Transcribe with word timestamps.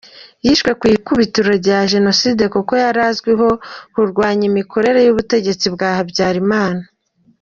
Yishwe 0.45 0.71
ku 0.79 0.85
ikubitiro 0.95 1.49
rya 1.61 1.79
Jenoside 1.91 2.43
kuko 2.53 2.71
yari 2.83 3.01
azwiho 3.09 3.49
kurwanya 3.93 4.43
imikorere 4.51 4.99
y’ubutegetsi 5.03 5.65
bwa 5.73 5.89
Habyarimana. 5.97 6.83